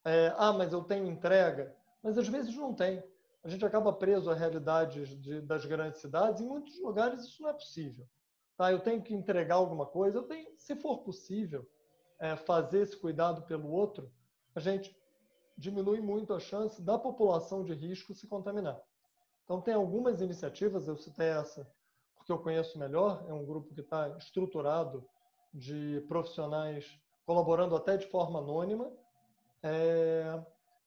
[0.04, 1.74] É, ah, mas eu tenho entrega.
[2.02, 3.02] Mas às vezes não tem.
[3.44, 6.40] A gente acaba preso à realidade de, das grandes cidades.
[6.40, 8.06] Em muitos lugares isso não é possível.
[8.56, 8.72] Tá?
[8.72, 10.18] Eu tenho que entregar alguma coisa.
[10.18, 11.66] Eu tenho, se for possível,
[12.18, 14.10] é, fazer esse cuidado pelo outro,
[14.54, 14.96] a gente
[15.56, 18.80] diminui muito a chance da população de risco se contaminar.
[19.44, 21.66] Então, tem algumas iniciativas, eu citei essa
[22.26, 25.08] porque eu conheço melhor, é um grupo que está estruturado
[25.54, 26.84] de profissionais
[27.24, 28.90] colaborando até de forma anônima,
[29.62, 30.42] é,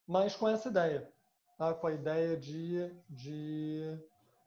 [0.05, 1.09] mas com essa ideia,
[1.57, 1.73] tá?
[1.73, 3.97] com a ideia de, de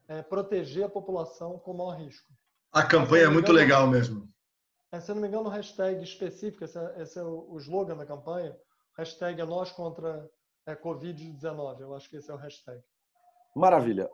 [0.07, 2.31] é, proteger a população com maior risco.
[2.71, 4.29] A campanha é muito engano, legal mesmo.
[4.91, 7.97] É, se não me engano, o hashtag específico, esse é, esse é o, o slogan
[7.97, 8.55] da campanha,
[8.97, 10.31] hashtag é nós contra
[10.67, 12.83] é, Covid-19, eu acho que esse é o hashtag.
[13.55, 14.09] Maravilha.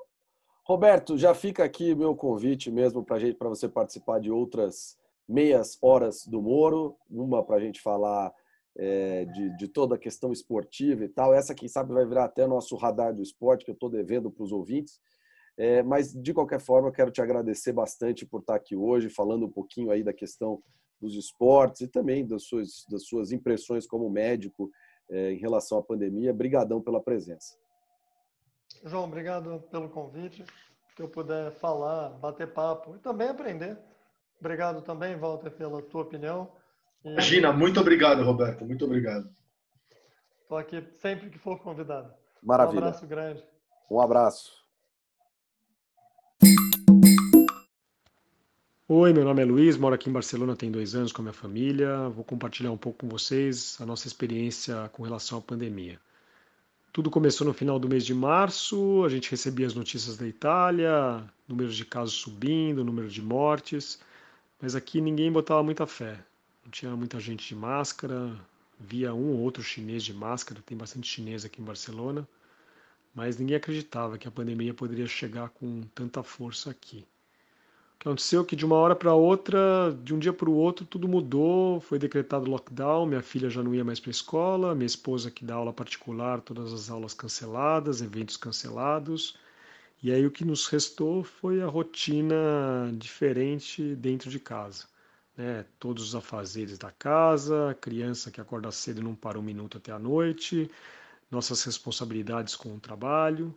[0.65, 6.43] Roberto, já fica aqui meu convite mesmo para você participar de outras meias horas do
[6.43, 8.35] Moro, uma para a gente falar
[8.77, 11.35] é, de, de, toda a questão esportiva e tal.
[11.35, 14.45] Essa, quem sabe, vai virar até nosso radar do esporte, que eu estou devendo para
[14.45, 15.01] os ouvintes.
[15.57, 19.51] É, mas, de qualquer forma, quero te agradecer bastante por estar aqui hoje, falando um
[19.51, 20.63] pouquinho aí da questão
[21.01, 24.71] dos esportes e também das suas, das suas impressões como médico
[25.11, 26.33] é, em relação à pandemia.
[26.33, 27.57] Brigadão pela presença.
[28.85, 30.45] João, obrigado pelo convite.
[30.95, 33.79] Que eu puder falar, bater papo e também aprender.
[34.41, 36.53] Obrigado também, Walter, pela tua opinião.
[37.05, 37.13] E...
[37.13, 38.65] Imagina, muito obrigado, Roberto.
[38.65, 39.31] Muito obrigado.
[40.43, 42.13] Estou aqui sempre que for convidado.
[42.43, 42.81] Maravilha.
[42.81, 43.45] Um abraço grande.
[43.91, 44.58] Um abraço.
[48.91, 51.33] Oi, meu nome é Luiz, moro aqui em Barcelona tem dois anos com a minha
[51.35, 52.09] família.
[52.09, 56.01] Vou compartilhar um pouco com vocês a nossa experiência com relação à pandemia.
[56.91, 61.23] Tudo começou no final do mês de março, a gente recebia as notícias da Itália,
[61.47, 64.01] números de casos subindo, número de mortes,
[64.59, 66.19] mas aqui ninguém botava muita fé.
[66.65, 68.35] Não tinha muita gente de máscara,
[68.81, 72.27] via um ou outro chinês de máscara, tem bastante chinês aqui em Barcelona,
[73.15, 77.05] mas ninguém acreditava que a pandemia poderia chegar com tanta força aqui
[78.01, 81.81] aconteceu que de uma hora para outra, de um dia para o outro, tudo mudou,
[81.81, 85.45] foi decretado lockdown, minha filha já não ia mais para a escola, minha esposa que
[85.45, 89.37] dá aula particular, todas as aulas canceladas, eventos cancelados.
[90.03, 92.37] E aí o que nos restou foi a rotina
[92.97, 94.87] diferente dentro de casa.
[95.37, 95.65] Né?
[95.79, 99.93] Todos os afazeres da casa, criança que acorda cedo e não para um minuto até
[99.93, 100.71] a noite,
[101.31, 103.57] nossas responsabilidades com o trabalho.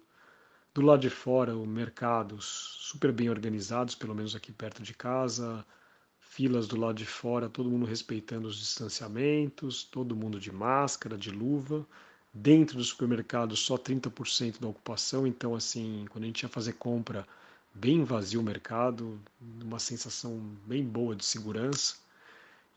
[0.73, 2.45] Do lado de fora, mercados
[2.79, 5.65] super bem organizados, pelo menos aqui perto de casa,
[6.21, 11.29] filas do lado de fora, todo mundo respeitando os distanciamentos, todo mundo de máscara, de
[11.29, 11.86] luva.
[12.34, 17.27] Dentro do supermercado, só 30% da ocupação, então, assim, quando a gente ia fazer compra,
[17.73, 19.19] bem vazio o mercado,
[19.62, 21.97] uma sensação bem boa de segurança.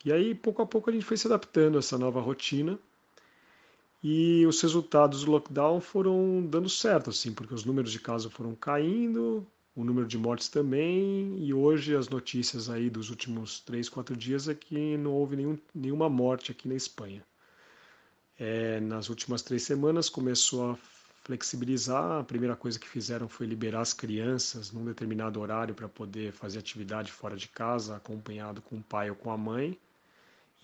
[0.04, 2.76] E aí, pouco a pouco, a gente foi se adaptando a essa nova rotina
[4.06, 8.54] e os resultados do lockdown foram dando certo, assim, porque os números de casos foram
[8.54, 14.14] caindo, o número de mortes também, e hoje as notícias aí dos últimos três, quatro
[14.14, 17.24] dias é que não houve nenhum, nenhuma morte aqui na Espanha.
[18.38, 20.78] É, nas últimas três semanas começou a
[21.22, 26.30] flexibilizar, a primeira coisa que fizeram foi liberar as crianças num determinado horário para poder
[26.30, 29.78] fazer atividade fora de casa, acompanhado com o pai ou com a mãe,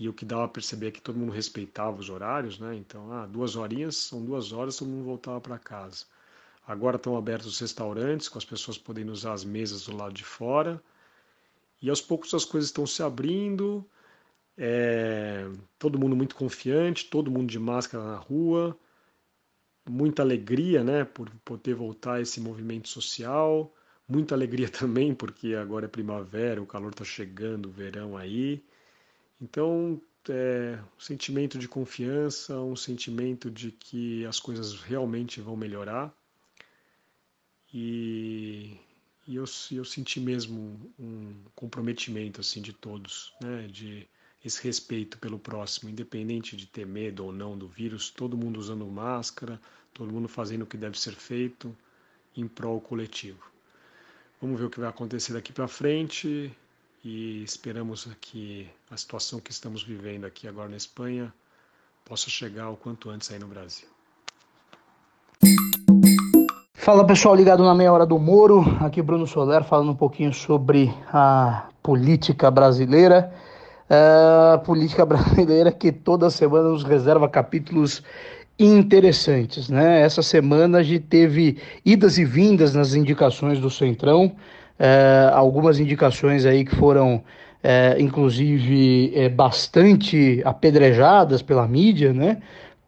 [0.01, 2.75] e o que dava a perceber é que todo mundo respeitava os horários, né?
[2.75, 6.07] Então, ah, duas horinhas são duas horas, todo mundo voltava para casa.
[6.67, 10.25] Agora estão abertos os restaurantes, com as pessoas podendo usar as mesas do lado de
[10.25, 10.83] fora.
[11.83, 13.85] E aos poucos as coisas estão se abrindo,
[14.57, 15.47] é,
[15.79, 18.75] todo mundo muito confiante, todo mundo de máscara na rua,
[19.87, 23.71] muita alegria né, por poder voltar esse movimento social,
[24.09, 28.65] muita alegria também porque agora é primavera, o calor está chegando, o verão aí.
[29.40, 36.14] Então, é, um sentimento de confiança, um sentimento de que as coisas realmente vão melhorar.
[37.72, 38.76] E,
[39.26, 44.07] e eu, eu senti mesmo um comprometimento assim de todos, né, de
[44.44, 48.87] esse respeito pelo próximo, independente de ter medo ou não do vírus, todo mundo usando
[48.87, 49.61] máscara,
[49.92, 51.76] todo mundo fazendo o que deve ser feito
[52.37, 53.50] em prol coletivo.
[54.40, 56.50] Vamos ver o que vai acontecer daqui para frente
[57.05, 61.33] e esperamos que a situação que estamos vivendo aqui agora na Espanha
[62.05, 63.89] possa chegar o quanto antes aí no Brasil.
[66.75, 70.93] Fala pessoal ligado na meia hora do Moro, aqui Bruno Soler falando um pouquinho sobre
[71.13, 73.33] a política brasileira.
[73.89, 78.03] É, a política brasileira que toda semana nos reserva capítulos
[78.59, 80.03] interessantes, né?
[80.03, 84.37] Essa semana a gente teve idas e vindas nas indicações do Centrão,
[84.81, 87.23] é, algumas indicações aí que foram,
[87.62, 92.38] é, inclusive, é, bastante apedrejadas pela mídia, né?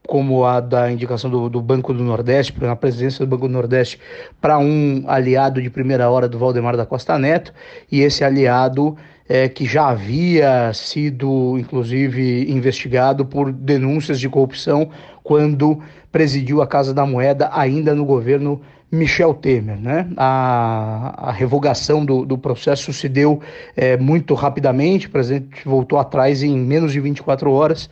[0.09, 4.01] como a da indicação do, do Banco do Nordeste, na presidência do Banco do Nordeste,
[4.41, 7.53] para um aliado de primeira hora do Valdemar da Costa Neto,
[7.91, 8.97] e esse aliado
[9.29, 14.91] é, que já havia sido, inclusive, investigado por denúncias de corrupção
[15.23, 18.61] quando presidiu a Casa da Moeda, ainda no governo
[18.93, 19.81] Michel Temer.
[19.81, 20.07] Né?
[20.17, 23.41] A, a revogação do, do processo se deu
[23.75, 27.89] é, muito rapidamente, o presidente voltou atrás em menos de 24 horas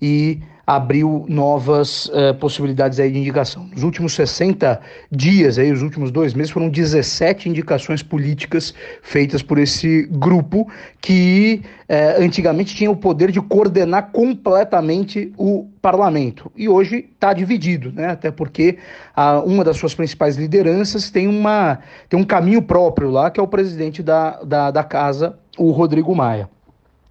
[0.00, 3.68] e abriu novas uh, possibilidades aí de indicação.
[3.72, 8.72] Nos últimos 60 dias, aí, os últimos dois meses, foram 17 indicações políticas
[9.02, 10.68] feitas por esse grupo
[11.00, 16.50] que uh, antigamente tinha o poder de coordenar completamente o parlamento.
[16.56, 18.06] E hoje está dividido, né?
[18.06, 18.78] até porque
[19.16, 23.42] uh, uma das suas principais lideranças tem, uma, tem um caminho próprio lá, que é
[23.42, 26.48] o presidente da, da, da casa, o Rodrigo Maia.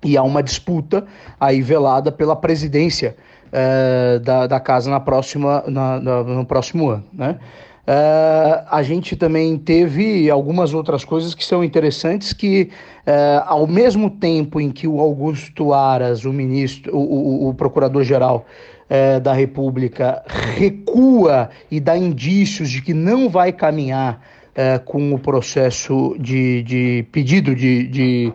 [0.03, 1.05] E há uma disputa
[1.39, 3.15] aí velada pela presidência
[3.51, 7.03] é, da, da casa na próxima, na, na, no próximo ano.
[7.13, 7.37] Né?
[7.85, 12.69] É, a gente também teve algumas outras coisas que são interessantes que
[13.05, 18.45] é, ao mesmo tempo em que o Augusto Aras, o ministro, o, o, o procurador-geral
[19.23, 20.21] da República,
[20.57, 24.21] recua e dá indícios de que não vai caminhar
[24.83, 28.33] com o processo de, de pedido de, de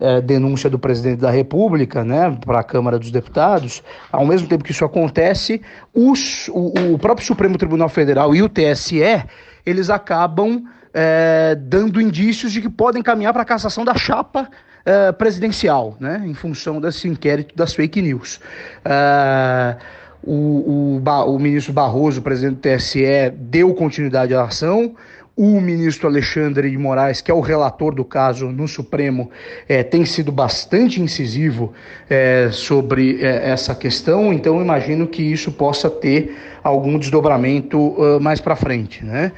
[0.00, 3.82] é, denúncia do presidente da República né, para a Câmara dos Deputados,
[4.12, 5.62] ao mesmo tempo que isso acontece,
[5.94, 9.24] os, o, o próprio Supremo Tribunal Federal e o TSE
[9.64, 14.48] eles acabam é, dando indícios de que podem caminhar para a cassação da chapa
[14.84, 18.40] é, presidencial, né, em função desse inquérito das fake news.
[18.84, 19.76] É,
[20.22, 24.94] o, o, o ministro Barroso, presidente do TSE, deu continuidade à ação
[25.36, 29.30] o ministro Alexandre de Moraes, que é o relator do caso no Supremo,
[29.68, 31.74] é, tem sido bastante incisivo
[32.08, 38.40] é, sobre é, essa questão, então imagino que isso possa ter algum desdobramento uh, mais
[38.40, 39.30] para frente, né?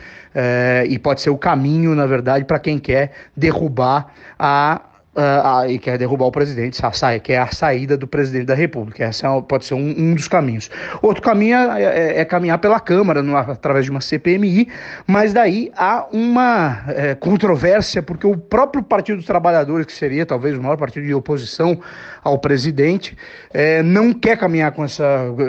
[0.89, 4.81] e pode ser o caminho, na verdade, para quem quer derrubar a
[5.19, 6.81] uh, e quer derrubar o presidente,
[7.23, 9.09] que é a saída do presidente da República.
[9.09, 10.71] Esse é, pode ser um, um, dos caminhos.
[11.03, 14.69] Outro caminho é, é, é caminhar pela Câmara, no, através de uma CPMI,
[15.07, 20.57] mas daí há uma é, controvérsia, porque o próprio Partido dos Trabalhadores, que seria talvez
[20.57, 21.81] o maior partido de oposição
[22.23, 23.17] ao presidente,
[23.53, 25.05] é, não quer caminhar com essa,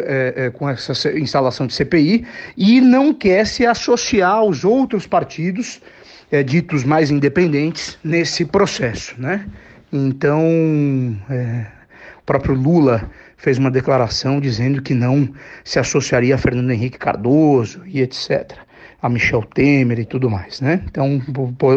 [0.06, 2.26] é, com essa instalação de CPI
[2.58, 5.82] e não quer se associar aos outros partidos
[6.32, 9.46] é, ditos mais independentes nesse processo, né?
[9.92, 10.44] Então,
[11.30, 11.66] é,
[12.20, 15.30] o próprio Lula fez uma declaração dizendo que não
[15.64, 18.58] se associaria a Fernando Henrique Cardoso e etc
[19.02, 20.82] a Michel Temer e tudo mais, né?
[20.86, 21.22] Então,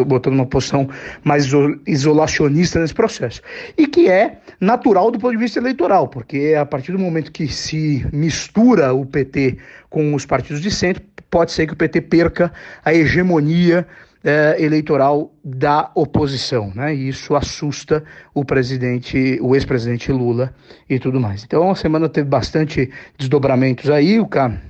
[0.05, 0.89] botando uma posição
[1.23, 1.47] mais
[1.87, 3.41] isolacionista nesse processo.
[3.77, 7.47] E que é natural do ponto de vista eleitoral, porque a partir do momento que
[7.47, 9.57] se mistura o PT
[9.89, 12.51] com os partidos de centro, pode ser que o PT perca
[12.83, 13.87] a hegemonia
[14.23, 16.95] é, eleitoral da oposição, né?
[16.95, 20.53] E isso assusta o presidente, o ex-presidente Lula
[20.89, 21.43] e tudo mais.
[21.43, 24.61] Então a semana teve bastante desdobramentos aí, o cara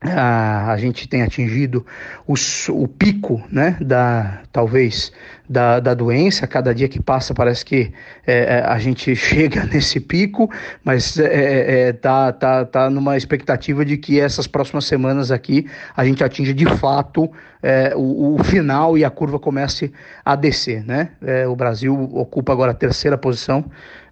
[0.00, 1.84] a, a gente tem atingido
[2.26, 5.12] os, o pico, né, da, talvez,
[5.48, 6.46] da, da doença.
[6.46, 7.92] Cada dia que passa parece que
[8.26, 10.50] é, é a gente chega nesse pico,
[10.84, 15.66] mas é, é, é, tá, tá, tá numa expectativa de que essas próximas semanas aqui
[15.96, 17.30] a gente atinja de fato
[17.60, 19.92] é, o, o, final e a curva comece
[20.24, 21.10] a descer, né?
[21.20, 23.64] É, o Brasil ocupa agora a terceira posição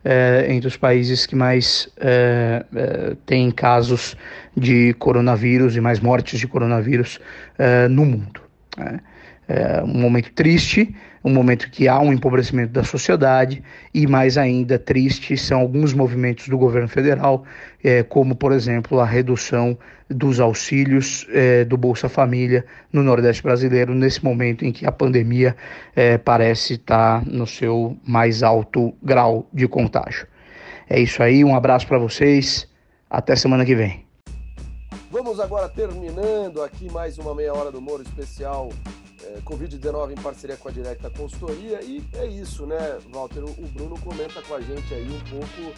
[0.09, 4.17] é, entre os países que mais é, é, têm casos
[4.57, 7.19] de coronavírus e mais mortes de coronavírus
[7.91, 8.41] no mundo.
[8.79, 9.01] Né?
[9.85, 10.95] Um momento triste,
[11.27, 13.61] um momento que há um empobrecimento da sociedade
[13.93, 17.45] e mais ainda triste são alguns movimentos do governo federal,
[17.83, 19.77] é, como por exemplo a redução
[20.09, 25.57] dos auxílios é, do Bolsa Família no Nordeste brasileiro nesse momento em que a pandemia
[25.97, 30.29] é, parece estar no seu mais alto grau de contágio.
[30.89, 32.69] É isso aí, um abraço para vocês,
[33.11, 34.07] até semana que vem.
[35.11, 38.69] Vamos agora terminando aqui mais uma meia hora do Moro especial
[39.27, 41.83] é, Covid-19 em parceria com a Directa Consultoria.
[41.83, 43.43] E é isso, né, Walter?
[43.45, 45.75] O Bruno comenta com a gente aí um pouco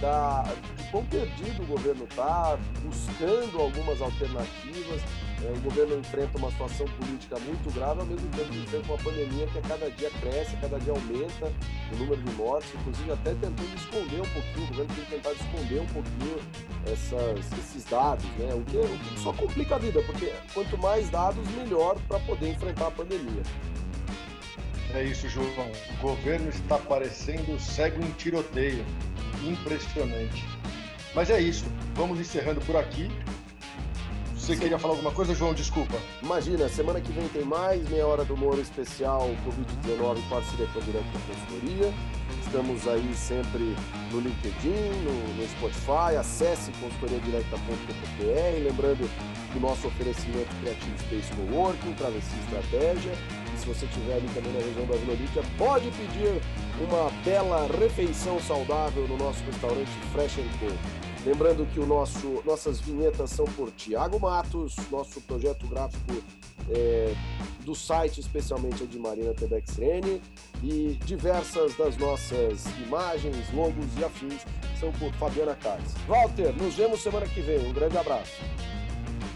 [0.00, 0.42] da,
[0.76, 5.00] de quão perdido o governo está, buscando algumas alternativas.
[5.44, 8.98] É, o governo enfrenta uma situação política muito grave, ao mesmo tempo que enfrenta uma
[8.98, 11.52] pandemia que a cada dia cresce, a cada dia aumenta
[11.92, 15.80] o número de mortes, inclusive até tentando esconder um pouquinho, o governo tem tentado esconder
[15.80, 16.38] um pouquinho
[16.86, 18.52] essas, esses dados, né?
[18.52, 22.50] O que, o que só complica a vida, porque quanto mais dados, melhor para poder
[22.50, 23.42] enfrentar a pandemia.
[24.94, 25.46] É isso, João.
[25.98, 28.84] O governo está parecendo cego em tiroteio.
[29.44, 30.44] Impressionante.
[31.14, 31.66] Mas é isso.
[31.94, 33.10] Vamos encerrando por aqui.
[34.48, 34.60] Você Sim.
[34.62, 35.52] queria falar alguma coisa, João?
[35.52, 35.94] Desculpa.
[36.22, 40.78] Imagina, semana que vem tem mais meia hora do Moro especial Covid-19 em parceria com
[40.78, 41.92] a Direto Consultoria.
[42.46, 43.76] Estamos aí sempre
[44.10, 46.16] no LinkedIn, no, no Spotify.
[46.18, 48.64] Acesse consultoriadireta.com.br.
[48.64, 49.06] Lembrando
[49.52, 53.12] do nosso oferecimento Creative Space Coworking, Travessia Estratégia.
[53.54, 56.40] E se você estiver ali também na região da Vila Olímpia, pode pedir
[56.88, 60.72] uma bela refeição saudável no nosso restaurante Fresh Co.
[61.28, 66.24] Lembrando que o nosso, nossas vinhetas são por Tiago Matos, nosso projeto gráfico
[66.70, 67.14] é,
[67.66, 70.22] do site, especialmente de Marina Tebexrene,
[70.62, 74.40] e diversas das nossas imagens, logos e afins
[74.80, 75.92] são por Fabiana Carlos.
[76.06, 77.58] Walter, nos vemos semana que vem.
[77.68, 78.42] Um grande abraço.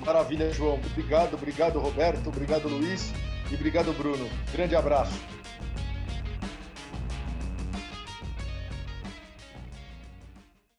[0.03, 0.81] Maravilha, João.
[0.93, 3.13] Obrigado, obrigado, Roberto, obrigado, Luiz
[3.51, 4.27] e obrigado, Bruno.
[4.51, 5.42] Grande abraço.